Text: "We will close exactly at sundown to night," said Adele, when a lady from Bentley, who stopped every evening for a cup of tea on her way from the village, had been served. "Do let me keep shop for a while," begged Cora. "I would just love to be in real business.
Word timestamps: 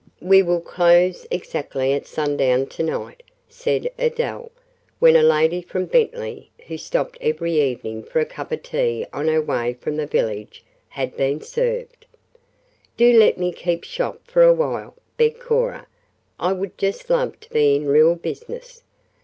"We 0.21 0.41
will 0.41 0.61
close 0.61 1.27
exactly 1.29 1.93
at 1.93 2.07
sundown 2.07 2.65
to 2.69 2.81
night," 2.81 3.21
said 3.47 3.91
Adele, 3.99 4.49
when 4.97 5.15
a 5.15 5.21
lady 5.21 5.61
from 5.61 5.85
Bentley, 5.85 6.49
who 6.65 6.75
stopped 6.75 7.19
every 7.21 7.61
evening 7.61 8.01
for 8.01 8.19
a 8.19 8.25
cup 8.25 8.51
of 8.51 8.63
tea 8.63 9.05
on 9.13 9.27
her 9.27 9.43
way 9.43 9.73
from 9.79 9.97
the 9.97 10.07
village, 10.07 10.65
had 10.89 11.15
been 11.15 11.39
served. 11.39 12.07
"Do 12.97 13.15
let 13.15 13.37
me 13.37 13.51
keep 13.51 13.83
shop 13.83 14.21
for 14.23 14.41
a 14.41 14.53
while," 14.55 14.95
begged 15.17 15.39
Cora. 15.39 15.85
"I 16.39 16.51
would 16.53 16.79
just 16.79 17.11
love 17.11 17.39
to 17.41 17.49
be 17.51 17.75
in 17.75 17.85
real 17.85 18.15
business. 18.15 18.81